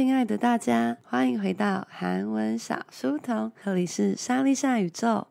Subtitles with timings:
[0.00, 5.26] 亲爱的大家，欢迎回到韩文小书童，这里是莎莉莎宇宙。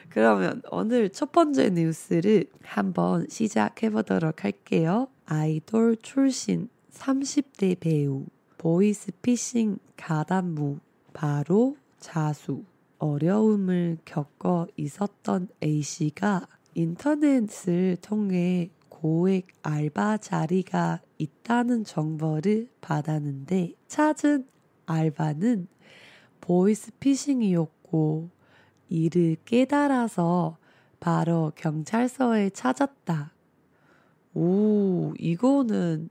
[0.09, 5.09] 그러면 오늘 첫 번째 뉴스를 한번 시작해 보도록 할게요.
[5.27, 10.79] 아이돌 출신 30대 배우 보이스피싱 가담무
[11.13, 12.65] 바로 자수
[12.99, 24.49] 어려움을 겪어 있었던 A씨가 인터넷을 통해 고액 알바 자리가 있다는 정보를 받았는데 찾은
[24.87, 25.69] 알바는
[26.41, 28.31] 보이스피싱이었고
[28.89, 30.57] 이를 깨달아서
[30.99, 33.33] 바로 경찰서에 찾았다.
[34.35, 36.11] 오, 이거는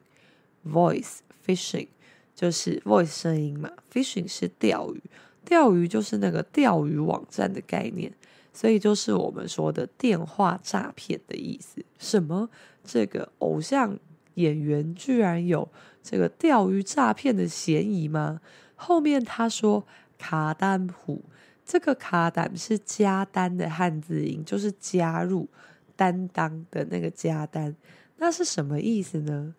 [0.66, 1.88] voice fishing
[2.36, 5.02] 就是 voice 声音嘛，fishing 是钓鱼，
[5.46, 8.14] 钓鱼就是那个钓鱼网站的概念，
[8.54, 11.84] 所以就是我们说的电话诈骗的意思。
[11.98, 12.50] 什么？
[12.84, 13.98] 这个偶像？
[14.38, 15.70] 演员居然有
[16.02, 18.40] 这个钓鱼诈骗的嫌疑吗？
[18.76, 19.86] 后面他说
[20.18, 21.24] 卡丹虎，
[21.66, 25.48] 这个卡丹是加单的汉字音，就是加入
[25.96, 27.76] 担当的那个加单，
[28.18, 29.56] 那是什么意思呢？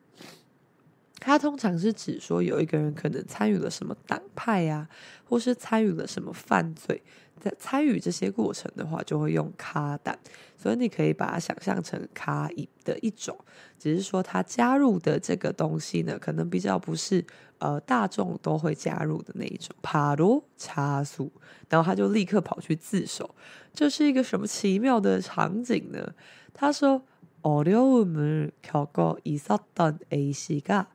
[1.21, 4.89] 它通常是指说有一个人可能参与了什么党派呀、啊，
[5.25, 7.03] 或是参与了什么犯罪，
[7.41, 10.17] 在参与这些过程的话，就会用卡蛋，
[10.58, 13.38] 所以你可以把它想象成卡一的一种，
[13.78, 17.24] 只是说它加入的这个东西呢，可能比较不是
[17.60, 19.76] 呃大众都会加入的那一种。
[19.82, 21.32] 帕罗查苏，
[21.70, 23.36] 然后他就立刻跑去自首，
[23.74, 26.14] 这是一个什么奇妙的场景呢？
[26.54, 27.04] 他说：“
[27.44, 30.86] 어려움을겪어있었던 A 씨가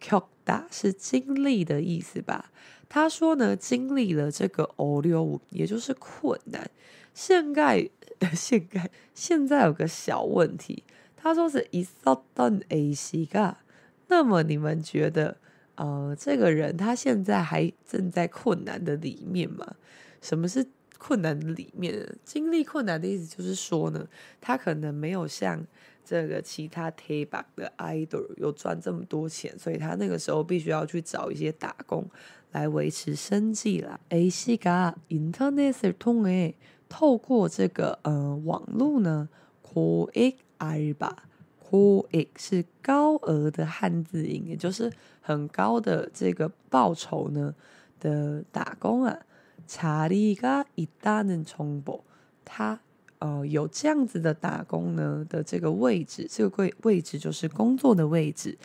[0.00, 2.50] 겪다是经历的意思吧？”
[2.88, 6.70] 他说呢，经历了这个欧流，也就是困难。
[7.13, 7.89] 现在
[8.33, 10.83] 现在现在有个小问题，
[11.15, 12.25] 他说是一扫
[12.69, 13.59] A 西嘎，
[14.07, 15.37] 那么你们觉得，
[15.75, 19.75] 呃，这个人他现在还正在困难的里面吗？
[20.21, 20.65] 什么是
[20.97, 22.15] 困难的里面？
[22.23, 24.07] 经历困难的意思就是说呢，
[24.41, 25.65] 他可能没有像。
[26.05, 32.05] 这个其他 TBA 的 idol 有赚这么多钱，所以他那个时候必须要去找一些打工
[32.51, 33.97] 来维持生计啦。
[34.09, 36.55] A 시가인터넷을통해
[36.93, 39.27] 透过这个呃网络呢
[39.63, 41.23] call it 阿尔巴
[41.59, 47.55] call it 是高额的汉字音也就是很高的这个报酬呢
[47.99, 49.17] 的打工啊
[49.65, 52.03] 查理嘎一达能重不
[52.45, 52.79] 他
[53.17, 58.55] 呃有这样子的打工呢的这个位置这个位位置就是工作的位置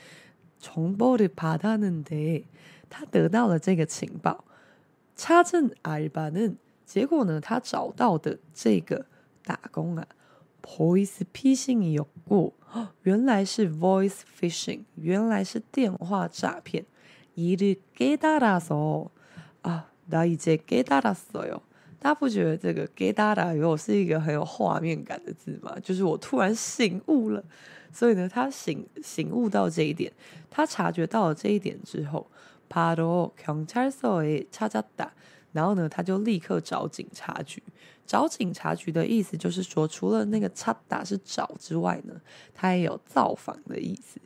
[0.61, 2.45] 重不的怕他能得
[2.91, 4.45] 他得到了这个情报。
[5.17, 6.29] 查证阿尔巴
[6.88, 7.42] 结果呢？
[7.42, 9.06] 他找到的这个
[9.44, 10.08] 打工啊，
[10.62, 12.54] voice phishing 有过，
[13.04, 16.86] 原来是 voice phishing，原来是电话诈骗。
[17.36, 19.10] 이를깨달아서
[19.64, 21.62] 啊，나이제깨달았어요。
[22.00, 25.76] 大家不觉得这个깨달아有是一个很有画面感的字吗？
[25.82, 27.44] 就是我突然醒悟了。
[27.92, 30.12] 所以呢，他醒醒悟到这一点，
[30.50, 32.28] 他察觉到了这一点之后。
[32.70, 35.12] 바로경찰서에찾았다，
[35.59, 37.61] 然后呢，他就立刻找警察局。
[38.07, 42.15] 找警察局的意思就是说，除了那个“查打”是找之外呢，
[42.55, 44.21] 他也有造访的意思。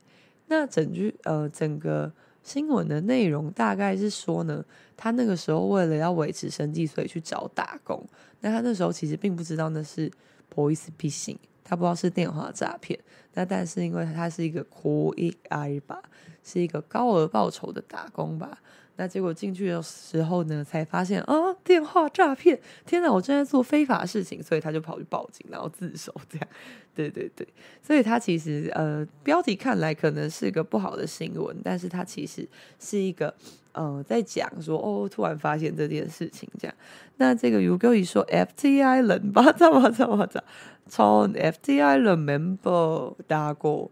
[0.48, 2.12] 那整句呃，整个
[2.42, 4.62] 新闻的内容大概是说呢，
[4.94, 8.06] 他那个时候为了要维持生计，所以去找打工。
[8.40, 10.10] 那他那时候其实并不知道那是
[10.54, 13.00] “boys 必性”，他不知道是电话诈骗。
[13.32, 15.14] 那但是因为他是一个 “call
[15.48, 16.02] i” 吧，
[16.44, 18.60] 是一个高额报酬的打工吧。
[18.99, 22.59] 那结果进去的时候呢，才发现啊，电话诈骗！
[22.83, 26.47] 天哪，我正在做非法事情，所以他就跑去报警，然后自首，这样，
[26.95, 27.47] 对对对，
[27.83, 32.47] 所以他其实呃，标题看来可能是个不好的新闻，但是他其实
[32.79, 33.31] 是一个
[33.73, 36.75] 呃，在讲说哦，突然发现这件事情这样。
[37.17, 40.43] 那这个如果你说 FTI 人吧，怎么怎么怎，
[40.87, 43.91] 从 FTI 人 member 打过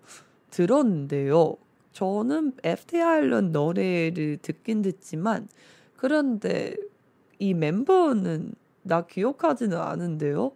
[0.52, 1.60] 들었는데요。
[2.00, 5.48] 저는 FTI는 노래를 듣긴 듣지만
[5.96, 6.76] 그런데
[7.40, 8.54] 이 멤버는
[8.84, 10.52] 나 기억하지는 않은데요.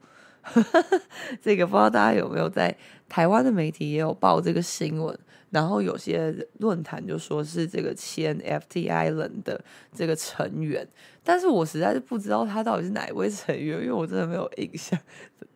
[1.42, 2.76] 这个不知道大家有没有在
[3.08, 5.18] 台湾的媒体也有报这个新闻，
[5.50, 10.88] 然后有些论坛就说是这个前 FTI 人的这个成员，
[11.24, 14.98] 但是我实在是不知道他到底是哪一位成员，因为我真的没有印象，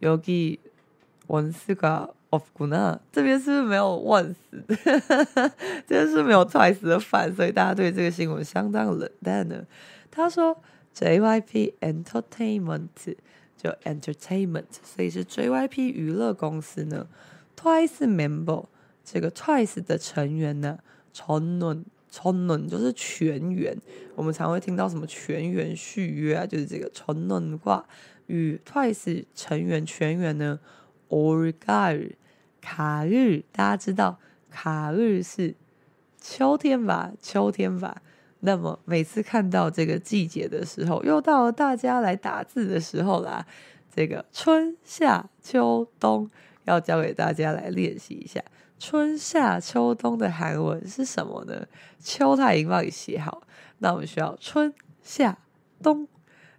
[0.01, 4.63] 여기원스가 없구나，这边是不是没有万斯？
[5.87, 9.67] 这边是没有 Twice 的饭，所以大家对这个新闻相当冷淡呢。
[10.11, 10.61] 他说
[10.95, 12.89] JYP Entertainment
[13.64, 17.08] 就 Entertainment，所以是 JYP 娱乐公司呢。
[17.56, 18.66] Twice member
[19.06, 20.80] 这个 Twice 的成员呢，
[21.14, 23.78] 成员成员就是全员，
[24.16, 27.86] 我们常会听到什么全员续约啊，就是这个成员挂
[28.28, 30.60] 与 Twice 成员全员呢
[31.08, 32.12] ，Orgar
[32.60, 35.56] 卡日，大家知道卡日是
[36.20, 37.14] 秋天吧？
[37.22, 38.02] 秋天吧？
[38.46, 43.46] 那么每次看到这个季节的时候，又到了大家来打字的时候啦。
[43.96, 46.30] 这个春夏秋冬
[46.66, 48.44] 要教给大家来练习一下。
[48.78, 51.66] 春夏秋冬的韩文是什么呢？
[52.00, 53.44] 秋他已经帮你写好，
[53.78, 55.38] 那我们需要春夏
[55.82, 56.06] 冬。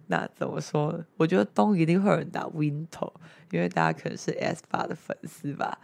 [0.07, 1.05] 那怎么说呢？
[1.17, 3.11] 我觉得冬一定会有人打 winter，
[3.51, 5.79] 因为大家可能是 S 八的粉丝吧。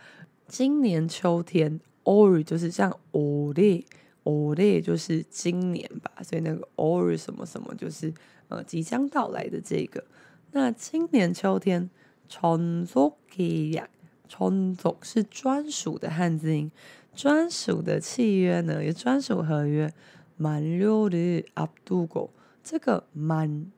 [0.47, 3.53] 今年秋天，ori 就是像올
[4.23, 8.13] 哦，这也就是今年吧，所以那个 “or” 什么什么就是
[8.49, 10.03] 呃即将到来的这个。
[10.51, 11.89] 那今年秋天，
[12.29, 13.89] 创作给약
[14.27, 16.71] 创作是专属的汉字音，
[17.15, 19.91] 专属的契约呢，也专属合约。
[20.37, 22.31] 满六的阿杜狗，
[22.63, 23.71] 这个满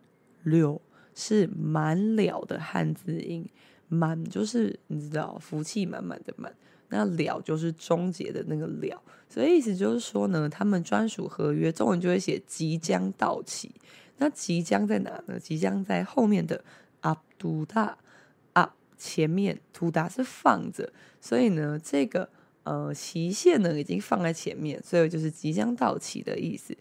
[0.44, 0.82] 六
[1.14, 3.50] 是满了的汉字音，
[3.90, 6.56] 满就是你知道，福气满满的满。
[6.93, 13.71] 那了就是终结的那个了，所以意思就是说呢，他们专属合约中文就会写即将到期，
[14.17, 15.39] 那即将在哪呢？
[15.39, 16.65] 即将在后面的
[17.03, 17.97] 앞두다
[18.55, 22.31] 앞前面두다是放着，所以呢这个
[22.65, 26.75] 呃期限呢已经放在前面，所以就是即将到期的意思。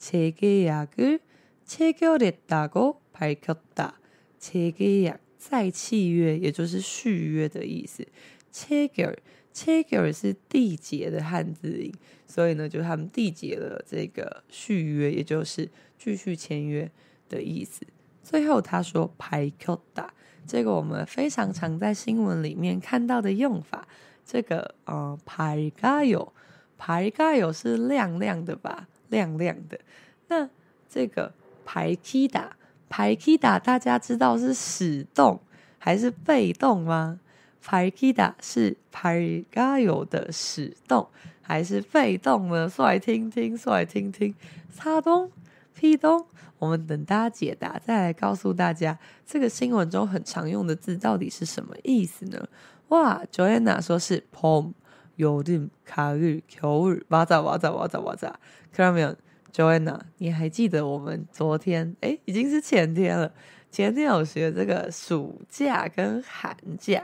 [0.00, 8.08] 재계약을체결했다고 밝혔다체계약再契约，也就是续约的意思。
[8.50, 9.18] 체결
[9.55, 11.89] Chagir 是缔结的汉字，
[12.27, 16.91] 所以呢，就他们缔结了这个续约，也就是继续签约
[17.29, 17.85] 的意思。
[18.21, 20.09] 最后他说，Pikoda
[20.45, 23.87] 这个我们非常常在新闻里面看到的用法。
[24.25, 28.89] 这个呃，Pikayo，Pikayo 是亮亮的吧？
[29.09, 29.79] 亮亮的。
[30.27, 30.49] 那
[30.89, 31.33] 这个
[31.65, 35.39] Pikida，Pikida 大家知道是使动
[35.77, 37.21] 还是被动吗？
[37.65, 41.07] ，parkida 是排加油的使动
[41.41, 42.69] 还是被动呢？
[42.69, 44.33] 说来听听，说来听听，
[44.71, 45.31] 擦东。
[45.77, 46.25] 屁咚！
[46.57, 52.47] 我们等大家解答，再来告诉大家这个新闻中很常用的字到底是什么意思呢？
[52.87, 54.71] 哇，Joanna 说是 pom
[55.17, 58.39] yodim k a r u k o u r 哇咋哇咋哇咋哇咋
[58.71, 59.17] c r a m i o n
[59.51, 61.93] j o a n n a 你还记得我们昨天？
[61.99, 63.29] 哎，已经是前天了。
[63.69, 67.03] 前天有学这个暑假跟寒假，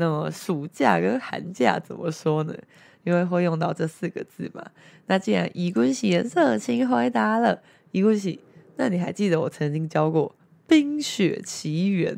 [0.00, 2.54] 那么暑假跟寒假怎么说呢？
[3.02, 4.64] 因为会用到这四个字嘛。
[5.06, 8.38] 那既然伊君喜热情回答了，伊君喜，
[8.76, 10.30] 那你还记得我曾经教过
[10.68, 12.16] 《冰雪奇缘》？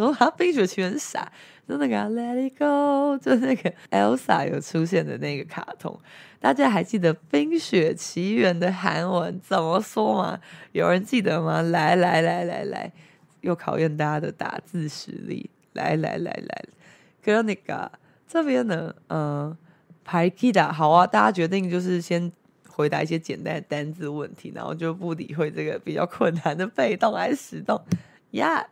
[0.00, 1.30] 我哈，《冰雪奇缘》是啥？
[1.68, 5.96] 就那个 Let It Go，就那个 Elsa 有出现的那个卡通，
[6.40, 10.40] 大家还记得《冰雪奇缘》的韩文怎么说吗？
[10.72, 11.62] 有人记得吗？
[11.62, 12.92] 来来来来来，
[13.42, 15.48] 又考验大家的打字实力。
[15.72, 16.64] 来来来来，
[17.22, 17.90] 그러니 까,
[18.44, 19.56] 边呢，嗯, 어,
[20.04, 22.32] 排기다好啊，大家决定就是先
[22.68, 27.80] 回答一些简单的单字问题，然后就不理会这个比较困难的被动还是实动。
[28.30, 28.66] 呀，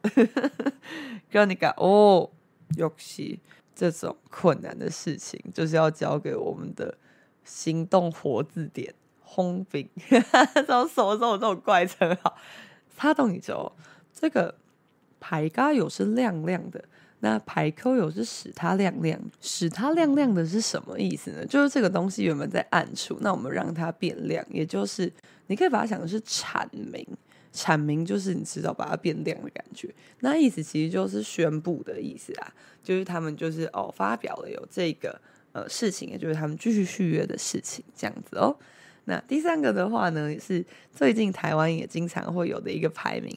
[1.30, 2.30] 그러니까오
[2.76, 3.40] 역시
[3.74, 6.96] 这种困难的事情就是要交给我们的
[7.44, 9.88] 行动活字典轰饼，
[10.54, 12.36] 这种什么这种这种怪称号，
[12.96, 13.72] 擦动你之后，
[14.12, 14.54] 这个
[15.20, 16.84] 排가有是亮亮的
[17.20, 21.44] 那排扣有是使它亮亮，使它亮亮的是什么意思呢？
[21.46, 25.12] 就是这个东西原本在暗处，那我们让它变亮，也就是
[25.48, 27.06] 你可以把它想的是阐明。
[27.50, 32.52] 阐明就是你知道把它变亮的感觉，那意思其实就是宣布的意思啊，
[32.84, 35.18] 就是他们就是哦发表了有这个
[35.52, 38.54] 呃事情，也就是他们继续续约的事情这样子哦。
[39.06, 43.36] 那第三个的话呢，是最近台湾也经常会有的一个排名，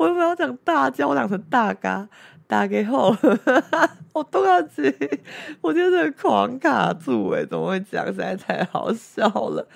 [0.00, 1.06] 我有没有讲大家？
[1.06, 2.08] 我讲成大嘎
[2.46, 3.14] 大给后，
[4.14, 4.90] 我都要接，
[5.60, 8.06] 我觉得这个狂卡住诶，怎么会讲？
[8.06, 9.68] 实在太好笑了。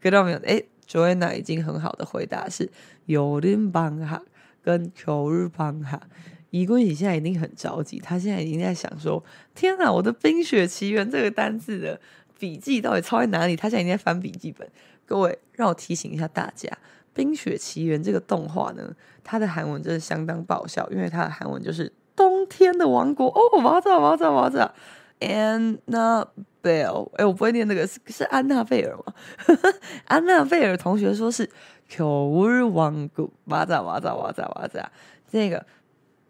[0.00, 0.38] 看到没有？
[0.38, 2.70] 诶，Joanna 已经很好的回答是
[3.04, 4.22] 有人帮哈
[4.62, 6.00] 跟求日帮哈。
[6.48, 9.22] 伊坤喜现在一定很着急，他现在已经在想说：
[9.54, 12.00] 天哪，我的《冰雪奇缘》这个单字的
[12.38, 13.54] 笔记到底抄在哪里？
[13.54, 14.66] 他现在已经在翻笔记本。
[15.04, 16.66] 各位，让我提醒一下大家。
[17.15, 23.27] 《冰雪奇缘》这个动画呢，它的韩文真的相当爆笑，因为它的韩文就是“冬天的王国”。
[23.29, 24.73] 哦，我要知道，我要知道，我要知道。
[25.19, 26.25] Anna
[26.63, 29.13] Bell，哎，我不会念那个，是是安娜贝尔吗？
[30.05, 31.49] 安娜贝尔同学说是“
[31.89, 33.29] 겨울王国”。
[33.45, 34.89] 哇咋哇咋哇咋哇咋，
[35.29, 35.65] 这个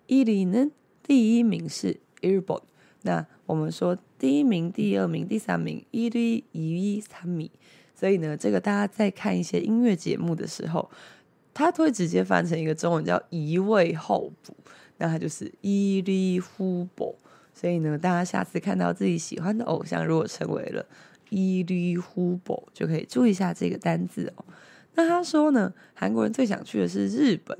[0.06, 0.70] 1위는
[1.02, 2.56] 第一名是日本。
[3.02, 7.50] 那我们说第一名、第二名、第三名1位、2位、3位。
[7.94, 10.88] 所以呢，这个大家在看一些音乐节目的时候，
[11.52, 14.54] 它会直接翻成一个中文叫“一位候补”。
[14.98, 17.14] 那它就是一里呼波，
[17.54, 20.84] 所以呢，大家下次看到自己喜欢的偶像如果成为了
[21.30, 24.44] 一里呼波，就可以注意一下这个单字哦。
[24.94, 27.56] 那他说呢，韩国人最想去的是日本。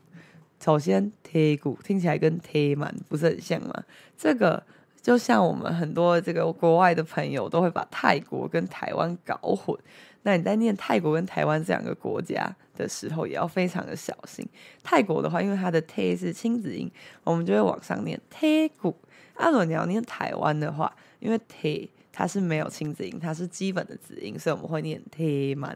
[0.61, 3.74] 首先 铁骨，听起来跟铁满不是很像吗？
[4.16, 4.62] 这个
[5.02, 9.76] 就像我们很多这个国外的朋友都会把泰国跟台湾搞混。
[10.22, 14.48] 那你在念泰国跟台湾这两个国家的时候，也要非常的小心。
[14.84, 16.90] 泰国的话，因为它的 t 是亲子音，
[17.24, 18.96] 我们就会往上念 t 骨。
[19.34, 25.76] 阿伦，你要念台湾的话，因为 t 它是没有亲子音，它是基本的子音，所以我们会念 t 满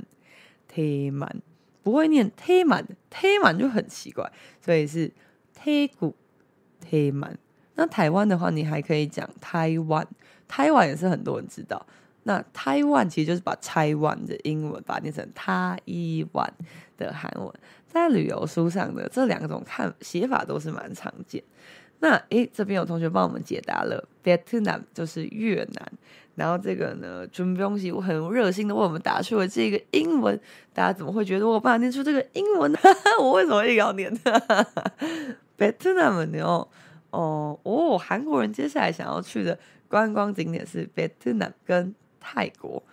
[0.67, 1.41] t 满，
[1.81, 5.11] 不会念 t 满 t 满就很奇怪，所以是
[5.63, 6.15] t 谷
[6.79, 7.37] t 满。
[7.75, 10.07] 那台湾的话，你还可以讲台湾，
[10.47, 11.85] 台湾也是很多人知道。
[12.23, 15.79] 那台湾其实就是把台湾的英文把它念成台
[16.33, 16.53] 湾
[16.97, 17.49] 的韩文，
[17.87, 21.41] 在旅游书上的这两种看写法都是蛮常见。
[21.99, 25.91] 那诶，这边有同学帮我们解答了，Vietnam 就是越南。
[26.35, 30.39] 然后这个呢，准备东西我很热心的为我们打出了这个英文，
[30.73, 32.79] 大家怎么会觉得我爸念出这个英文呢？
[33.21, 34.19] 我为什么也要念呢
[35.57, 36.67] ？Vietnam 呢？
[37.09, 42.83] 哦哦，韩国人接下来想要去的观光景点是越南跟泰国、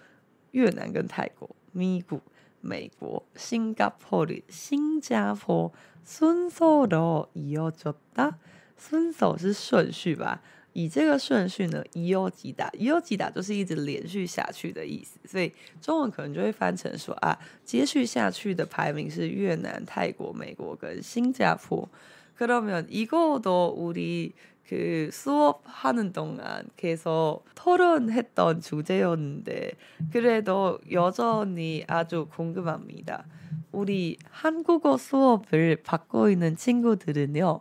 [0.53, 2.21] 越南跟泰国、米谷、
[2.61, 5.73] 美国、新加坡的新加坡。
[6.07, 8.39] 顺手的以后就打，
[8.77, 10.43] 顺手是顺序吧？
[10.75, 21.89] 以这个顺序呢，以后几打，以后几打就是一直连续下去的意思，所以中文可能就会翻成说啊，接续下去的排名是越南、泰国、美国跟新加坡。
[22.37, 24.33] 그러면 이거도 우리
[24.67, 29.73] 그 수업하는 동안 계속 토론했던 주제였는데
[30.11, 33.27] 그래도 여전히 아주 궁금합니다
[33.73, 37.61] 우리 한국어 수업을 받고 있는 친구들은요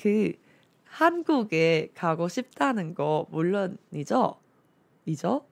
[0.00, 0.32] 그
[0.84, 4.40] 한국에 가고 싶다는 거 물론이죠?
[5.04, 5.44] 你说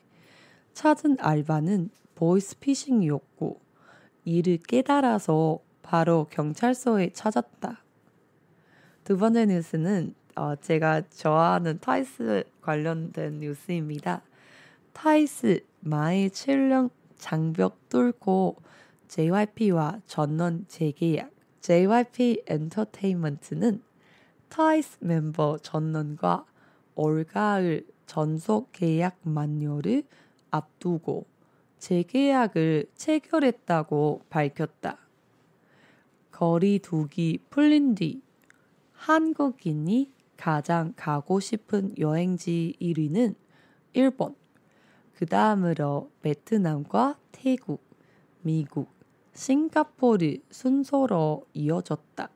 [0.80, 3.60] 찾은 알바는 보이스피싱이었고
[4.24, 7.82] 이를 깨달아서 바로 경찰서에 찾았다.
[9.04, 14.22] 두 번째 뉴스는 어, 제가 좋아하는 트와이스 관련된 뉴스입니다.
[14.94, 16.88] 트와이스 마의 7년
[17.18, 18.56] 장벽 뚫고
[19.08, 21.30] JYP와 전원 재계약.
[21.60, 23.82] JYP 엔터테인먼트는
[24.48, 26.46] 트와이스 멤버 전원과
[26.94, 30.04] 올가을 전속 계약 만료를
[30.50, 31.26] 앞두고
[31.78, 34.98] 재계약을 체결했다고 밝혔다.
[36.30, 38.22] 거리두기 풀린 뒤
[38.92, 43.34] 한국인이 가장 가고 싶은 여행지 1위는
[43.92, 44.34] 일본,
[45.14, 47.82] 그 다음으로 베트남과 태국,
[48.40, 48.88] 미국,
[49.34, 52.30] 싱가포르 순서로 이어졌다.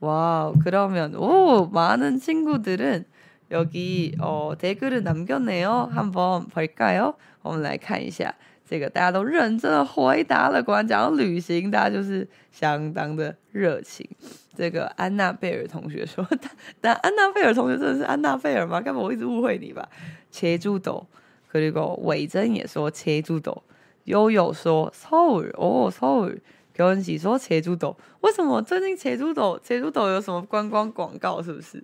[0.00, 3.04] 와우, 그러면, 오, 많은 친구들은
[3.51, 5.89] 여기 어 댓글을 남겼네요.
[5.93, 7.15] 한번 볼까요?
[7.41, 8.33] 我们来看一下，
[8.67, 10.63] 这个大家都认真的回答了。
[10.63, 14.09] 果然讲到旅行，大家就是相当的热情。
[14.57, 18.81] 这个安娜贝尔同学说，但但安娜贝尔同学真的是安娜贝尔吗？
[18.81, 19.87] 干嘛我一直误会你吧？
[20.31, 21.05] 切猪斗，
[21.47, 23.61] 可这个伟珍也说切猪斗，
[24.05, 26.35] 悠悠说首尔哦首尔，
[26.77, 31.43] 刘恩喜说切猪斗，为什么最近切猪斗切猪斗有什么观光广告？
[31.43, 31.83] 是不是？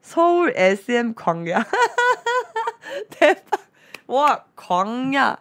[0.00, 1.64] 서울 SM 광야
[3.10, 3.60] 대박
[4.06, 5.36] 와 광야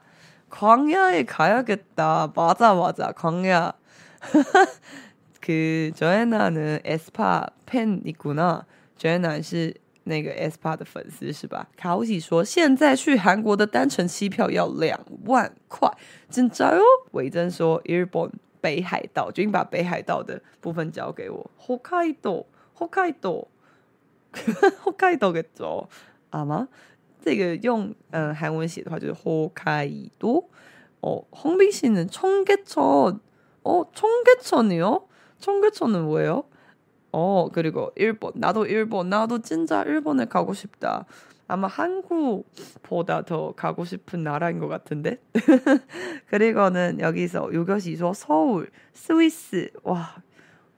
[0.50, 3.74] 광야에 가야겠다 맞아 맞아 광야
[5.42, 8.66] 그 조애나는 에스파 팬 있구나
[8.98, 11.68] 조애나 是那个 에스파 的粉丝是吧？
[11.78, 15.90] 卡武喜说现在去韩国的单程机票要两万块，
[16.30, 16.82] 真짜요？
[17.12, 21.50] 伟珍说日本北海道，就你把北海道的部分交给我。
[21.58, 22.46] 北海道，
[22.78, 23.48] 北海道
[24.86, 25.34] 홋카이도
[26.32, 26.68] 아마
[27.24, 30.50] 这个用嗯韩文写的话就是 홋카이도。
[31.04, 33.20] 哦，홍빈 씨는 청계천，
[33.64, 35.06] 哦，청계천이요？
[35.38, 36.46] 청계천은 뭐예요?
[37.12, 38.32] 어, 그리고 일본.
[38.36, 39.10] 나도 일본.
[39.10, 41.06] 나도 진짜 일본에 가고 싶다.
[41.48, 45.22] 아마 한국보다 더 가고 싶은 나라인 것 같은데.
[46.28, 49.70] 그리고는 여기서 유교시소 서울, 스위스.
[49.84, 50.16] 와,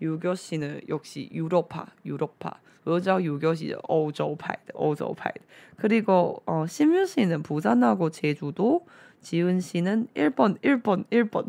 [0.01, 2.59] 유교시는 역시 유로파, 유로파.
[2.83, 5.41] 我知道유교시欧洲派的,欧洲派的.
[5.77, 8.85] 그리고 어, 심유 씨는 부산하고 제주도,
[9.21, 11.45] 지은 씨는 일본, 일본, 일본.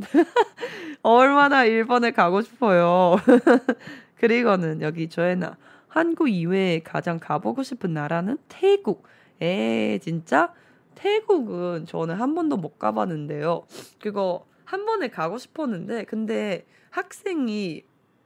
[1.02, 3.16] 얼마나 일본에 가고 싶어요.
[4.16, 9.04] 그리고는 여기 조에나 한국 이외에 가장 가보고 싶은 나라는 태국.
[9.40, 10.54] 에 진짜
[10.94, 13.66] 태국은 저는 한 번도 못 가봤는데요.
[14.00, 17.82] 그거 한 번에 가고 싶었는데 근데 학생이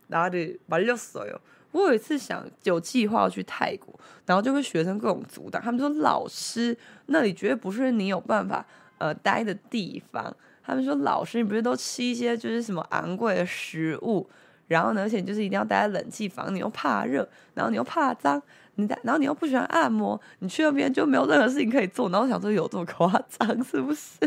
[0.07, 1.39] 哪里把六所有
[1.71, 8.65] 我有一次想有计划要去泰国然后就被学生各种阻挡他们说老师那里绝对不是你有办法
[8.97, 10.35] 呃待的地方。
[10.63, 14.27] 他们说老师你不是都吃一些就是什么昂贵的食物
[14.67, 18.41] 然后呢而且就是一定要待在冷气房你又怕热然后你又怕脏
[18.73, 24.17] 你在然后你又不喜欢按摩你去那边就没有任何事情可以做然后想说有这么夸张是不是？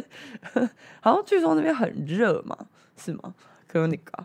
[1.03, 2.57] 然后据说那边很热嘛
[2.97, 3.35] 是吗？
[3.67, 4.25] 可能你高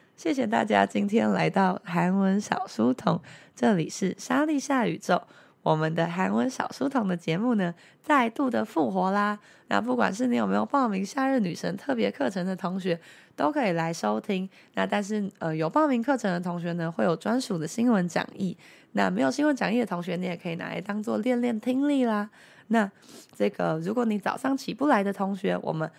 [0.21, 3.19] 谢谢大家今天来到韩文小书童，
[3.55, 5.19] 这里是莎莉夏宇宙。
[5.63, 9.39] 我们的韩文小书童的节目呢，再度的复活啦！
[9.69, 12.99] 那不管是你有没有报名夏日女神特别课程的同学，
[13.35, 14.47] 都可以来收听。
[14.75, 18.55] 那但是呃，有报名课程的同学呢，会有专属的新闻讲义。
[18.91, 22.29] 那没有新闻讲义的同学，你也可以拿来当做练练听力啦。
[22.71, 22.89] 那
[23.35, 25.89] 这个，如果你早上起不来的同学，我们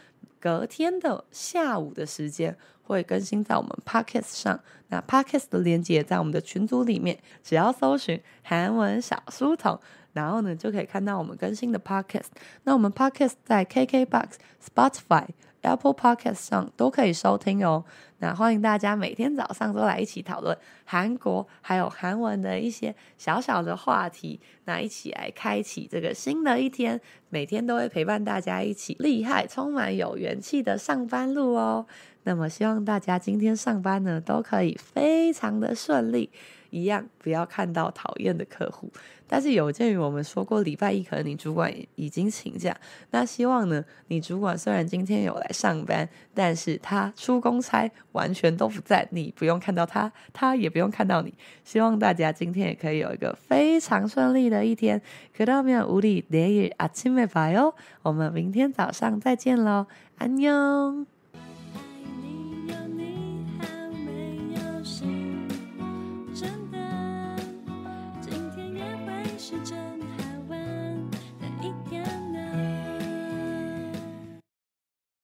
[0.41, 4.59] 隔天的下午的时间会更新在我们 Podcast 上。
[4.89, 9.79] 那 Podcast 的链接在我们的群组里面，只要搜寻韩文小书童，
[10.15, 12.29] 然后呢就可以看到我们更新的 Podcast。
[12.65, 14.31] 那我们 Podcast 在 KKBox、
[14.65, 15.27] Spotify。
[15.63, 17.85] Apple Podcast 上都可以收听哦。
[18.19, 24.39] 那欢迎大家每天早上都来一起讨论韩国还有韩文的一些小小的话题。
[24.65, 31.85] 那一起来开启这个新的一天，每天都会陪伴大家一起厉害、充满有元气的上班路哦。
[32.25, 36.31] 那么希望大家今天上班呢都可以非常的顺利。
[36.72, 38.92] 一样不要看到讨厌的客户，
[39.26, 42.76] 但是有鉴于我们说过礼拜一可能你主管已经请假，
[43.12, 51.34] 那希望呢，你主管虽然今天有来上班，但是他出公差完全都不在，你不用看到他，他也不用看到你。
[51.64, 55.02] 希望大家今天也可以有一个非常顺利的一天。
[55.36, 61.11] 그러면우리내일아침에봐요，我们明天早上再见喽，安妞。